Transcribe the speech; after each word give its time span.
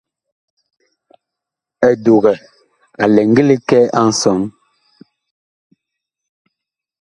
Edukɛ 1.89 2.33
a 3.01 3.03
lɛ 3.13 3.21
ngili 3.29 3.57
kɛ 3.69 3.79
a 3.99 4.01
nsɔn. 4.09 4.41